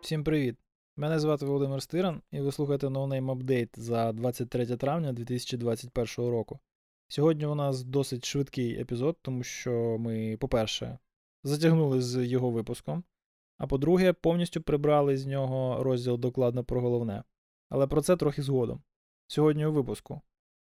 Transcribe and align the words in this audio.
Всім 0.00 0.24
привіт! 0.24 0.56
Мене 0.96 1.18
звати 1.18 1.46
Володимир 1.46 1.82
Стиран, 1.82 2.22
і 2.30 2.40
ви 2.40 2.52
слухаєте 2.52 2.86
No 2.86 3.08
Name 3.08 3.36
Update 3.36 3.78
за 3.80 4.12
23 4.12 4.66
травня 4.66 5.12
2021 5.12 6.30
року. 6.30 6.58
Сьогодні 7.08 7.46
у 7.46 7.54
нас 7.54 7.84
досить 7.84 8.24
швидкий 8.24 8.80
епізод, 8.80 9.16
тому 9.22 9.42
що 9.42 9.96
ми, 9.98 10.36
по-перше, 10.40 10.98
затягнули 11.44 12.02
з 12.02 12.26
його 12.26 12.50
випуском, 12.50 13.04
а 13.58 13.66
по-друге, 13.66 14.12
повністю 14.12 14.62
прибрали 14.62 15.16
з 15.16 15.26
нього 15.26 15.84
розділ 15.84 16.18
докладно 16.18 16.64
про 16.64 16.80
головне. 16.80 17.22
Але 17.68 17.86
про 17.86 18.02
це 18.02 18.16
трохи 18.16 18.42
згодом. 18.42 18.82
Сьогодні 19.26 19.66
у 19.66 19.72
випуску. 19.72 20.20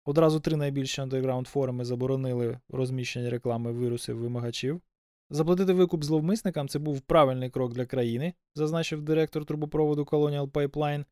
Одразу 0.10 0.40
три 0.40 0.56
найбільші 0.56 1.02
андерграунд 1.02 1.48
форуми 1.48 1.86
заборонили 1.86 2.60
розміщення 2.70 3.30
реклами 3.30 3.74
вірусів 3.74 4.18
вимагачів. 4.18 4.82
Заплатити 5.30 5.74
викуп 5.74 6.04
зловмисникам 6.04 6.68
це 6.68 6.80
був 6.80 7.02
правильний 7.02 7.50
крок 7.50 7.74
для 7.74 7.86
країни, 7.86 8.34
зазначив 8.56 9.02
директор 9.02 9.46
трубопроводу 9.46 10.04
Colonial 10.04 10.52
Pipeline, 10.52 11.06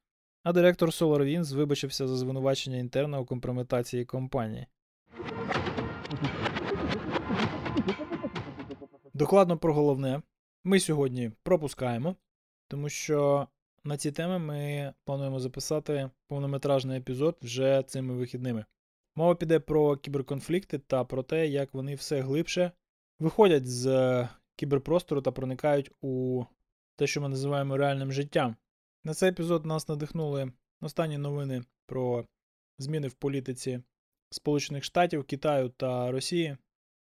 а 0.44 0.54
директор 0.54 0.90
SolarWinds 0.90 1.56
вибачився 1.56 2.08
за 2.08 2.18
звинувачення 2.18 2.78
інтерна 2.78 3.20
у 3.20 3.26
компрометації 3.26 4.06
компанії. 4.06 4.66
Докладно 9.14 9.58
про 9.58 9.74
головне. 9.74 10.22
Ми 10.64 10.80
сьогодні 10.80 11.32
пропускаємо, 11.44 12.16
тому 12.68 12.90
що 12.90 13.48
на 13.84 13.98
ці 13.98 14.12
теми 14.12 14.40
ми 14.40 14.94
плануємо 15.06 15.40
записати 15.40 16.10
повнометражний 16.28 16.98
епізод 16.98 17.38
вже 17.42 17.84
цими 17.88 18.14
вихідними. 18.14 18.66
Мова 19.18 19.36
піде 19.36 19.60
про 19.60 19.98
кіберконфлікти 19.98 20.80
та 20.80 21.04
про 21.04 21.24
те, 21.24 21.48
як 21.48 21.74
вони 21.74 21.96
все 21.96 22.22
глибше 22.22 22.72
виходять 23.20 23.68
з 23.68 24.28
кіберпростору 24.56 25.22
та 25.22 25.32
проникають 25.32 25.92
у 26.02 26.44
те, 26.96 27.08
що 27.08 27.22
ми 27.22 27.30
називаємо 27.30 27.78
реальним 27.78 28.12
життям. 28.12 28.56
На 29.04 29.14
цей 29.14 29.30
епізод 29.30 29.66
нас 29.66 29.88
надихнули 29.88 30.52
останні 30.82 31.18
новини 31.18 31.64
про 31.86 32.26
зміни 32.78 33.08
в 33.08 33.14
політиці 33.14 33.84
Сполучених 34.30 34.84
Штатів, 34.84 35.24
Китаю 35.24 35.70
та 35.70 36.12
Росії 36.12 36.58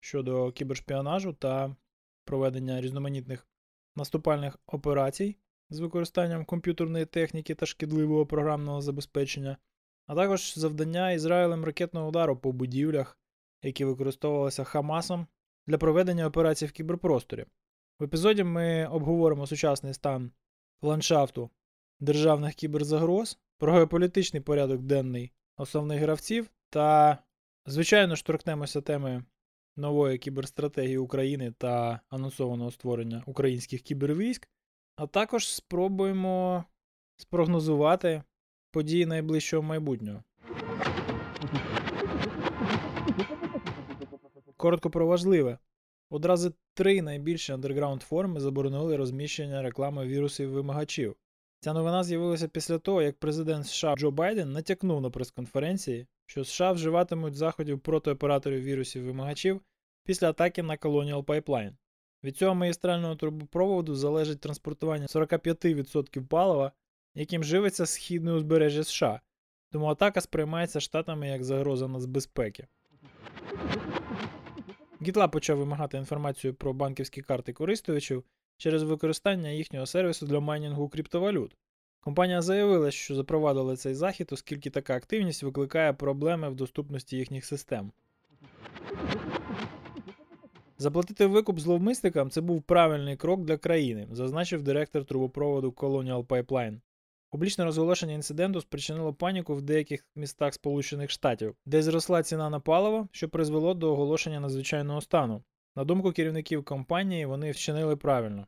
щодо 0.01 0.53
кібершпіонажу 0.53 1.33
та 1.33 1.77
проведення 2.25 2.81
різноманітних 2.81 3.49
наступальних 3.97 4.59
операцій 4.67 5.37
з 5.71 5.81
використанням 5.81 6.45
комп'ютерної 6.45 7.07
техніки 7.07 7.55
та 7.55 7.67
шкідливого 7.67 8.27
програмного 8.27 8.81
забезпечення, 8.81 9.57
а 10.11 10.15
також 10.15 10.59
завдання 10.59 11.13
Ізраїлем 11.13 11.65
ракетного 11.65 12.09
удару 12.09 12.37
по 12.37 12.53
будівлях, 12.53 13.19
які 13.63 13.85
використовувалися 13.85 14.65
Хамасом 14.65 15.27
для 15.67 15.79
проведення 15.79 16.27
операцій 16.27 16.67
в 16.67 16.73
кіберпросторі. 16.73 17.47
В 17.99 18.05
епізоді 18.05 18.45
ми 18.45 18.87
обговоримо 18.87 19.47
сучасний 19.47 19.95
стан 19.95 20.31
ландшафту 20.83 21.51
державних 22.01 22.55
кіберзагроз, 22.55 23.39
про 23.59 23.73
геополітичний 23.73 24.43
порядок 24.43 24.83
денний 24.83 25.33
основних 25.57 26.01
гравців 26.01 26.51
та, 26.71 27.19
звичайно 27.67 28.17
ж, 28.17 28.25
торкнемося 28.25 28.81
теми 28.81 29.25
нової 29.77 30.19
кіберстратегії 30.19 30.99
України 30.99 31.55
та 31.59 32.01
анонсованого 32.09 32.71
створення 32.71 33.23
українських 33.27 33.83
кібервійськ, 33.83 34.49
а 34.97 35.07
також 35.07 35.49
спробуємо 35.49 36.65
спрогнозувати 37.17 38.23
події 38.71 39.07
найближчого 39.07 39.63
майбутнього. 39.63 40.23
Коротко 44.57 44.91
про 44.91 45.07
важливе. 45.07 45.59
Одразу 46.11 46.53
три 46.75 47.03
найбільші 47.03 47.53
андерграунд 47.53 48.03
форми 48.03 48.41
заборонили 48.41 48.97
розміщення 48.97 49.63
реклами 49.63 50.07
вірусів 50.07 50.51
вимагачів. 50.51 51.17
Ця 51.61 51.73
новина 51.73 52.05
з'явилася 52.05 52.49
після 52.49 52.79
того, 52.79 53.03
як 53.03 53.19
президент 53.19 53.67
США 53.67 53.97
Джо 53.97 54.11
Байден 54.11 54.53
натякнув 54.53 55.01
на 55.01 55.11
прес-конференції, 55.11 56.07
що 56.27 56.45
США 56.45 56.73
вживатимуть 56.73 57.35
заходів 57.35 57.81
проти 57.81 58.11
операторів 58.11 58.63
вірусів 58.63 59.05
вимагачів 59.05 59.61
після 60.05 60.29
атаки 60.31 60.63
на 60.63 60.77
Colonial 60.77 61.25
Pipeline. 61.25 61.73
Від 62.25 62.37
цього 62.37 62.55
магістрального 62.55 63.17
трубопроводу 63.17 63.95
залежить 63.95 64.41
транспортування 64.41 65.07
45% 65.07 66.27
палива, 66.27 66.73
яким 67.15 67.45
живиться 67.45 67.87
східне 67.87 68.33
узбережжя 68.33 68.85
США, 68.85 69.21
тому 69.71 69.87
атака 69.87 70.21
сприймається 70.21 70.81
штатами 70.81 71.29
як 71.29 71.45
загроза 71.45 71.89
нацбезпеки. 71.89 72.67
GitLab 75.01 75.31
почав 75.31 75.59
вимагати 75.59 75.97
інформацію 75.97 76.55
про 76.55 76.73
банківські 76.73 77.23
карти 77.23 77.53
користувачів 77.53 78.25
через 78.57 78.83
використання 78.83 79.49
їхнього 79.49 79.87
сервісу 79.87 80.27
для 80.27 80.41
майнінгу 80.41 80.89
криптовалют. 80.89 81.57
Компанія 82.01 82.43
заявила, 82.43 82.91
що 82.91 83.15
запровадила 83.15 83.77
цей 83.77 83.95
захід, 83.95 84.29
оскільки 84.33 84.71
така 84.71 84.97
активність 84.97 85.43
викликає 85.43 85.93
проблеми 85.93 86.51
в 86.51 86.55
доступності 86.55 87.17
їхніх 87.17 87.45
систем. 87.45 87.93
Заплатити 90.79 91.27
викуп 91.27 91.59
зловмисникам 91.59 92.31
це 92.31 92.41
був 92.41 92.63
правильний 92.63 93.17
крок 93.17 93.41
для 93.41 93.57
країни, 93.57 94.09
зазначив 94.13 94.63
директор 94.63 95.05
трубопроводу 95.05 95.71
Colonial 95.71 96.27
Pipeline. 96.27 96.81
Публічне 97.31 97.65
розголошення 97.65 98.15
інциденту 98.15 98.61
спричинило 98.61 99.15
паніку 99.15 99.55
в 99.55 99.63
деяких 99.63 100.07
містах 100.17 100.55
Сполучених 100.55 101.11
Штатів, 101.11 101.55
де 101.67 101.83
зросла 101.83 102.23
ціна 102.23 102.51
на 102.51 102.61
паливо, 102.61 103.09
що 103.13 103.29
призвело 103.29 103.75
до 103.75 103.93
оголошення 103.93 104.41
надзвичайного 104.41 105.01
стану. 105.01 105.43
На 105.77 105.85
думку 105.85 106.13
керівників 106.13 106.65
компанії, 106.65 107.27
вони 107.27 107.51
вчинили 107.51 107.97
правильно. 107.97 108.47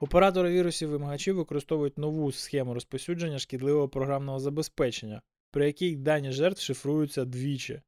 Оператори 0.00 0.50
вірусів 0.50 0.90
вимагачів 0.90 1.36
використовують 1.36 1.98
нову 1.98 2.32
схему 2.32 2.74
розпосюдження 2.74 3.38
шкідливого 3.38 3.88
програмного 3.88 4.38
забезпечення, 4.38 5.22
при 5.50 5.66
якій 5.66 5.96
дані 5.96 6.32
жертв 6.32 6.60
шифруються 6.60 7.24
двічі. 7.24 7.82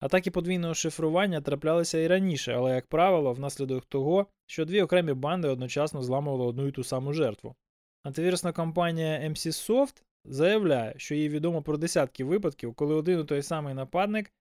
Атаки 0.00 0.30
подвійного 0.30 0.74
шифрування 0.74 1.40
траплялися 1.40 1.98
і 1.98 2.06
раніше, 2.06 2.52
але, 2.52 2.74
як 2.74 2.86
правило, 2.86 3.32
внаслідок 3.32 3.84
того, 3.84 4.26
що 4.46 4.64
дві 4.64 4.82
окремі 4.82 5.12
банди 5.12 5.48
одночасно 5.48 6.02
зламували 6.02 6.44
одну 6.44 6.66
і 6.66 6.72
ту 6.72 6.84
саму 6.84 7.12
жертву. 7.12 7.54
Антивірусна 8.04 8.52
компанія 8.52 9.28
MC-Soft 9.28 10.02
заявляє, 10.24 10.94
що 10.96 11.14
їй 11.14 11.28
відомо 11.28 11.62
про 11.62 11.76
десятки 11.76 12.24
випадків, 12.24 12.74
коли 12.74 12.94
один 12.94 13.20
і 13.20 13.24
той 13.24 13.42
самий 13.42 13.74
нападник 13.74 14.32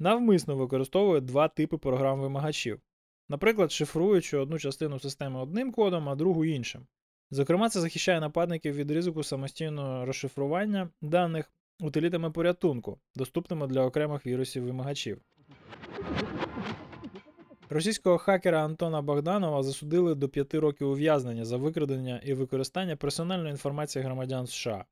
навмисно 0.00 0.56
використовує 0.56 1.20
два 1.20 1.48
типи 1.48 1.78
програм 1.78 2.20
вимагачів, 2.20 2.80
наприклад, 3.28 3.72
шифруючи 3.72 4.36
одну 4.36 4.58
частину 4.58 5.00
системи 5.00 5.40
одним 5.40 5.72
кодом, 5.72 6.08
а 6.08 6.14
другу 6.14 6.44
іншим. 6.44 6.86
Зокрема, 7.30 7.68
це 7.68 7.80
захищає 7.80 8.20
нападників 8.20 8.74
від 8.74 8.90
ризику 8.90 9.22
самостійного 9.22 10.06
розшифрування 10.06 10.88
даних 11.02 11.52
утилітами 11.80 12.30
порятунку, 12.30 12.98
доступними 13.14 13.66
для 13.66 13.82
окремих 13.82 14.26
вірусів 14.26 14.64
вимагачів. 14.64 15.20
Російського 17.72 18.18
хакера 18.18 18.64
Антона 18.64 19.02
Богданова 19.02 19.62
засудили 19.62 20.14
до 20.14 20.28
5 20.28 20.54
років 20.54 20.88
ув'язнення 20.88 21.44
за 21.44 21.56
викрадення 21.56 22.20
і 22.24 22.34
використання 22.34 22.96
персональної 22.96 23.50
інформації 23.50 24.04
громадян 24.04 24.46
США. 24.46 24.84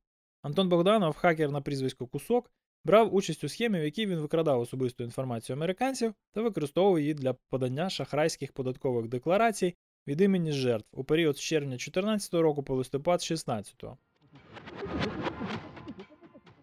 Антон 0.42 0.68
Богданов, 0.68 1.16
хакер 1.16 1.50
на 1.50 1.60
прізвисько 1.60 2.06
Кусок, 2.06 2.50
брав 2.84 3.14
участь 3.14 3.44
у 3.44 3.48
схемі, 3.48 3.80
в 3.80 3.84
якій 3.84 4.06
він 4.06 4.18
викрадав 4.18 4.60
особисту 4.60 5.04
інформацію 5.04 5.56
американців 5.56 6.14
та 6.32 6.42
використовував 6.42 7.00
її 7.00 7.14
для 7.14 7.32
подання 7.32 7.90
шахрайських 7.90 8.52
податкових 8.52 9.08
декларацій 9.08 9.74
від 10.06 10.20
імені 10.20 10.52
жертв 10.52 10.88
у 10.92 11.04
період 11.04 11.36
з 11.36 11.40
червня 11.40 11.70
2014 11.70 12.34
року 12.34 12.62
по 12.62 12.74
листопад 12.74 13.20
2016. 13.20 13.84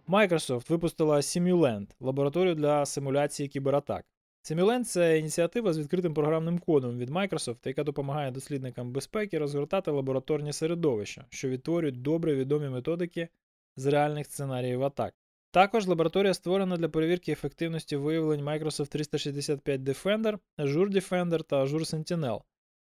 Microsoft 0.08 0.70
випустила 0.70 1.18
Simulant– 1.18 1.88
лабораторію 2.00 2.56
для 2.56 2.86
симуляції 2.86 3.50
кібератак. 3.50 4.06
Simulant– 4.44 4.84
це 4.86 5.20
ініціатива 5.20 5.74
з 5.74 5.80
відкритим 5.80 6.14
програмним 6.14 6.60
кодом 6.60 6.98
від 6.98 7.10
Microsoft, 7.10 7.68
яка 7.68 7.84
допомагає 7.84 8.32
дослідникам 8.32 8.92
безпеки 8.92 9.40
розгортати 9.40 9.92
лабораторні 9.92 10.54
середовища, 10.54 11.26
що 11.30 11.50
відтворюють 11.50 12.02
добре 12.02 12.36
відомі 12.36 12.70
методики 12.70 13.28
з 13.76 13.86
реальних 13.86 14.26
сценаріїв 14.26 14.84
атак. 14.84 15.14
Також 15.52 15.88
лабораторія 15.88 16.34
створена 16.34 16.78
для 16.78 16.90
перевірки 16.90 17.32
ефективності 17.32 17.96
виявлень 17.96 18.44
Microsoft 18.44 18.88
365 18.88 19.82
Defender, 19.82 20.38
Azure 20.58 20.90
Defender 20.90 21.44
та 21.44 21.64
Azure 21.64 21.96
Sentinel 21.96 22.42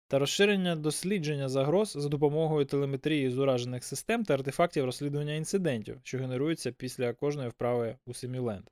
та 0.08 0.20
розширення 0.20 0.76
дослідження 0.76 1.50
загроз 1.50 1.94
за 1.98 2.10
допомогою 2.10 2.66
телеметрії 2.66 3.30
з 3.30 3.38
уражених 3.38 3.84
систем 3.84 4.24
та 4.24 4.34
артефактів 4.34 4.86
розслідування 4.86 5.34
інцидентів, 5.34 6.00
що 6.04 6.18
генеруються 6.18 6.72
після 6.72 7.14
кожної 7.14 7.50
вправи 7.50 7.96
у 8.06 8.12
Simulant. 8.12 8.64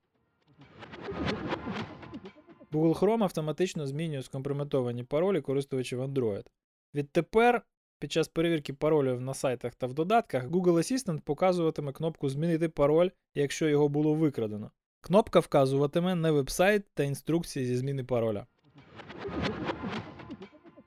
Google 2.71 2.99
Chrome 2.99 3.23
автоматично 3.23 3.87
змінює 3.87 4.21
скомпрометовані 4.23 5.03
паролі 5.03 5.41
користувачів 5.41 6.01
Android. 6.01 6.45
Відтепер, 6.93 7.61
під 7.99 8.11
час 8.11 8.27
перевірки 8.27 8.73
паролів 8.73 9.21
на 9.21 9.33
сайтах 9.33 9.75
та 9.75 9.87
в 9.87 9.93
додатках, 9.93 10.47
Google 10.47 10.73
Assistant 10.73 11.21
показуватиме 11.21 11.91
кнопку 11.91 12.29
Змінити 12.29 12.69
пароль, 12.69 13.09
якщо 13.35 13.69
його 13.69 13.89
було 13.89 14.13
викрадено. 14.13 14.71
Кнопка 15.01 15.39
вказуватиме 15.39 16.15
на 16.15 16.31
веб-сайт 16.31 16.83
та 16.93 17.03
інструкції 17.03 17.65
зі 17.65 17.77
зміни 17.77 18.03
пароля. 18.03 18.45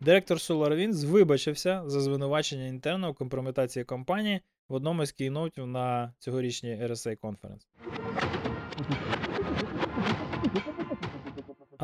Директор 0.00 0.38
SolarWinds 0.38 1.06
вибачився 1.06 1.82
за 1.86 2.00
звинувачення 2.00 2.66
інтерна 2.66 3.08
у 3.08 3.14
компрометації 3.14 3.84
компанії 3.84 4.40
в 4.68 4.74
одному 4.74 5.02
із 5.02 5.12
кейноутів 5.12 5.66
на 5.66 6.14
цьогорічній 6.18 6.76
RSA 6.76 7.18
Conference. 7.20 7.66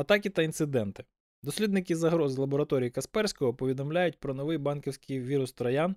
Атаки 0.01 0.29
та 0.29 0.41
інциденти. 0.41 1.03
Дослідники 1.43 1.95
загроз 1.95 2.31
з 2.31 2.37
лабораторії 2.37 2.89
Касперського 2.89 3.53
повідомляють 3.53 4.19
про 4.19 4.33
новий 4.33 4.57
банківський 4.57 5.21
вірус 5.21 5.53
троян 5.53 5.95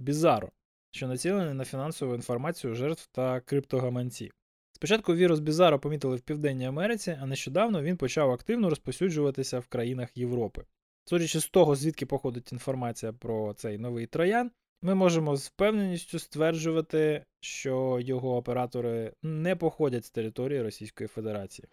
Bizarro, 0.00 0.48
що 0.90 1.08
націлений 1.08 1.54
на 1.54 1.64
фінансову 1.64 2.14
інформацію 2.14 2.74
жертв 2.74 3.08
та 3.12 3.40
криптогаманців. 3.40 4.32
Спочатку 4.72 5.14
вірус 5.14 5.40
Bizarro 5.40 5.78
помітили 5.78 6.16
в 6.16 6.20
Південній 6.20 6.66
Америці, 6.66 7.18
а 7.22 7.26
нещодавно 7.26 7.82
він 7.82 7.96
почав 7.96 8.30
активно 8.30 8.70
розповсюджуватися 8.70 9.58
в 9.58 9.66
країнах 9.66 10.16
Європи. 10.16 10.62
Судячи 11.04 11.40
з 11.40 11.48
того, 11.48 11.76
звідки 11.76 12.06
походить 12.06 12.52
інформація 12.52 13.12
про 13.12 13.54
цей 13.54 13.78
новий 13.78 14.06
троян, 14.06 14.50
ми 14.82 14.94
можемо 14.94 15.36
з 15.36 15.46
впевненістю 15.46 16.18
стверджувати, 16.18 17.24
що 17.40 17.98
його 18.00 18.36
оператори 18.36 19.12
не 19.22 19.56
походять 19.56 20.04
з 20.04 20.10
території 20.10 20.62
Російської 20.62 21.08
Федерації. 21.08 21.68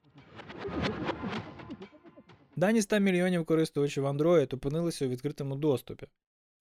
Дані 2.55 2.81
100 2.81 2.99
мільйонів 2.99 3.45
користувачів 3.45 4.05
Android 4.05 4.55
опинилися 4.55 5.05
у 5.05 5.09
відкритому 5.09 5.55
доступі. 5.55 6.07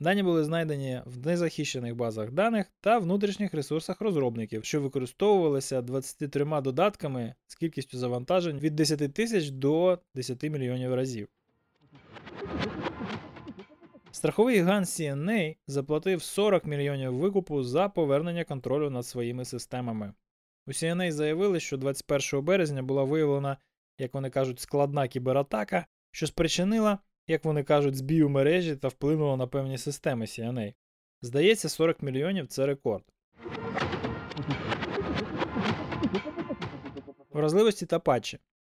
Дані 0.01 0.23
були 0.23 0.45
знайдені 0.45 1.01
в 1.05 1.27
незахищених 1.27 1.95
базах 1.97 2.31
даних 2.31 2.67
та 2.81 2.99
внутрішніх 2.99 3.55
ресурсах 3.55 4.01
розробників, 4.01 4.65
що 4.65 4.81
використовувалися 4.81 5.83
23 5.83 6.45
додатками 6.45 7.35
з 7.47 7.55
кількістю 7.55 7.99
завантажень 7.99 8.59
від 8.59 8.77
10 8.77 9.15
тисяч 9.15 9.51
до 9.51 9.99
10 10.15 10.43
мільйонів 10.43 10.95
разів. 10.95 11.29
Страховий 14.11 14.57
гігант 14.57 14.87
CNA 14.87 15.57
заплатив 15.67 16.23
40 16.23 16.67
мільйонів 16.67 17.15
викупу 17.15 17.63
за 17.63 17.89
повернення 17.89 18.45
контролю 18.45 18.91
над 18.91 19.07
своїми 19.07 19.45
системами. 19.45 20.13
У 20.67 20.71
CNA 20.71 21.11
заявили, 21.11 21.61
що 21.61 21.77
21 21.77 22.45
березня 22.45 22.83
була 22.83 23.05
виявлена, 23.05 23.57
як 23.99 24.15
вони 24.15 24.31
кажуть, 24.31 24.61
складна 24.61 25.09
кібератака, 25.09 25.87
що 26.11 26.27
спричинила, 26.27 26.99
як 27.27 27.45
вони 27.45 27.65
кажуть, 27.65 27.97
збій 27.97 28.23
у 28.23 28.29
мережі 28.29 28.77
та 28.77 28.89
вплинула 28.89 29.37
на 29.37 29.47
певні 29.47 29.79
системи 29.79 30.25
CNA. 30.25 30.75
Здається, 31.23 31.69
40 31.69 32.03
мільйонів 32.03 32.47
це 32.47 32.67
рекорд. 32.67 33.05
Вразливості 37.31 37.87
та 37.87 37.99
патчі. 37.99 38.39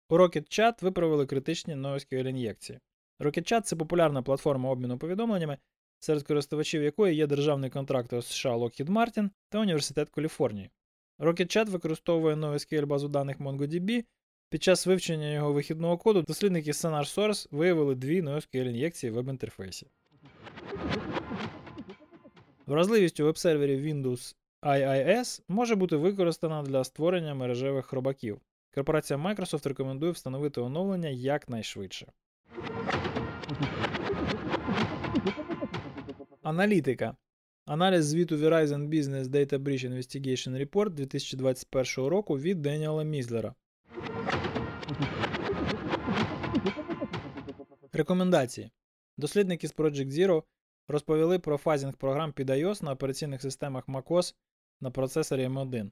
У 0.09 0.17
RocketChat 0.17 0.83
виправили 0.83 1.25
критичні 1.25 1.75
NoSQL 1.75 2.27
ін'єкції. 2.27 2.79
RocketChat 3.19 3.61
це 3.61 3.75
популярна 3.75 4.21
платформа 4.21 4.69
обміну 4.69 4.97
повідомленнями, 4.97 5.57
серед 5.99 6.23
користувачів 6.23 6.83
якої 6.83 7.15
є 7.15 7.27
державний 7.27 7.69
контрактор 7.69 8.23
США 8.23 8.55
Lockheed 8.55 8.89
Martin 8.89 9.29
та 9.49 9.59
Університет 9.59 10.09
Каліфорнії. 10.09 10.69
RocketChat 11.19 11.69
використовує 11.69 12.35
NoSQL 12.35 12.85
базу 12.85 13.07
даних 13.07 13.39
MongoDB. 13.39 14.03
Під 14.53 14.63
час 14.63 14.87
вивчення 14.87 15.31
його 15.31 15.53
вихідного 15.53 15.97
коду 15.97 16.21
дослідники 16.21 16.71
Sonar 16.71 17.17
Source 17.17 17.47
виявили 17.51 17.95
дві 17.95 18.21
NoSQL 18.21 18.69
ін'єкції 18.69 19.11
в 19.11 19.13
веб-інтерфейсі. 19.13 19.87
Вразливість 22.65 23.19
у 23.19 23.25
веб-сервері 23.25 23.77
Windows 23.77 24.35
IIS 24.61 25.41
може 25.47 25.75
бути 25.75 25.95
використана 25.95 26.63
для 26.63 26.83
створення 26.83 27.35
мережевих 27.35 27.85
хробаків. 27.85 28.41
Корпорація 28.75 29.19
Microsoft 29.19 29.67
рекомендує 29.67 30.11
встановити 30.11 30.61
оновлення 30.61 31.09
якнайшвидше. 31.09 32.11
Аналітика. 36.41 37.15
Аналіз 37.65 38.05
звіту 38.05 38.37
Verizon 38.37 38.89
Business 38.89 39.23
Data 39.23 39.57
Breach 39.57 39.89
Investigation 39.89 40.67
Report 40.67 40.89
2021 40.89 42.09
року 42.09 42.37
від 42.37 42.61
Деніела 42.61 43.03
Мізлера. 43.03 43.53
Рекомендації. 47.95 48.71
Дослідники 49.17 49.67
з 49.67 49.75
Project 49.75 50.11
Zero 50.11 50.43
розповіли 50.87 51.39
про 51.39 51.57
фазінг 51.57 51.93
програм 51.93 52.33
під 52.33 52.49
iOS 52.49 52.83
на 52.83 52.91
операційних 52.91 53.41
системах 53.41 53.87
macOS 53.87 54.35
на 54.81 54.91
процесорі 54.91 55.47
M1. 55.47 55.91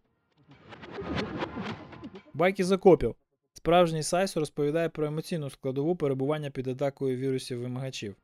Байки 2.34 2.64
закопів. 2.64 3.16
Справжній 3.54 4.04
сайс 4.04 4.38
розповідає 4.38 4.90
про 4.90 5.08
емоційну 5.08 5.50
складову 5.50 5.96
перебування 5.96 6.50
під 6.50 6.68
атакою 6.68 7.18
вірусів 7.18 7.60
вимагачів. 7.60 8.16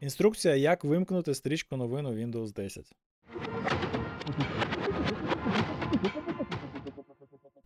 Інструкція, 0.00 0.54
як 0.54 0.84
вимкнути 0.84 1.34
стрічку 1.34 1.76
новин 1.76 2.06
у 2.06 2.14
Windows 2.14 2.52
10. 2.52 2.92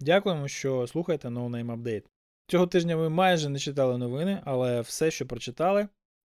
Дякуємо, 0.00 0.48
що 0.48 0.86
слухаєте 0.86 1.28
No 1.28 1.50
Name 1.50 1.76
Update. 1.76 2.04
Цього 2.52 2.66
тижня 2.66 2.96
ви 2.96 3.08
майже 3.08 3.48
не 3.48 3.58
читали 3.58 3.98
новини, 3.98 4.42
але 4.44 4.80
все, 4.80 5.10
що 5.10 5.26
прочитали, 5.26 5.88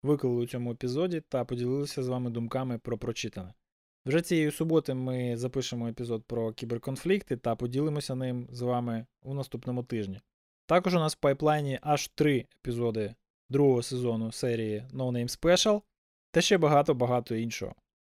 виклали 0.04 0.36
у 0.36 0.48
цьому 0.48 0.72
епізоді 0.72 1.22
та 1.30 1.46
поділилися 1.46 2.04
з 2.04 2.08
вами 2.08 2.30
думками 2.30 2.78
про 2.78 2.98
прочитане. 2.98 3.54
Вже 4.06 4.22
цієї 4.22 4.52
суботи 4.52 4.94
ми 4.94 5.38
запишемо 5.38 5.88
епізод 5.88 6.24
про 6.28 6.54
кіберконфлікти 6.54 7.38
та 7.38 7.56
поділимося 7.56 8.16
ним 8.16 8.48
з 8.52 8.62
вами 8.62 9.06
у 9.22 9.34
наступному 9.34 9.84
тижні. 9.84 10.22
Також 10.66 10.96
у 10.96 11.00
нас 11.00 11.16
в 11.16 11.20
пайплайні 11.20 11.80
аж 11.82 12.08
три 12.08 12.46
епізоди 12.60 13.16
другого 13.50 13.84
сезону 13.84 14.32
серії 14.32 14.86
No 14.94 15.12
Name 15.12 15.40
Special 15.40 15.82
та 16.32 16.42
ще 16.42 16.58
багато-багато 16.58 17.36
іншого. 17.36 17.76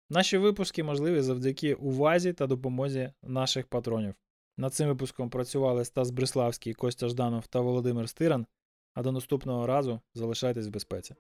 Наші 0.10 0.38
випуски 0.38 0.84
можливі 0.84 1.22
завдяки 1.22 1.74
увазі 1.74 2.34
та 2.34 2.48
допомозі 2.48 3.12
наших 3.24 3.68
патронів. 3.68 4.16
Над 4.58 4.74
цим 4.74 4.88
випуском 4.88 5.30
працювали 5.30 5.86
Стас 5.86 6.12
Бриславський, 6.12 6.74
Костя 6.74 7.08
Жданов 7.08 7.48
та 7.48 7.60
Володимир 7.62 8.10
Стиран. 8.10 8.46
А 8.94 9.04
до 9.04 9.12
наступного 9.12 9.68
разу 9.68 10.02
залишайтесь 10.14 10.68
в 10.68 10.72
безпеці. 10.72 11.16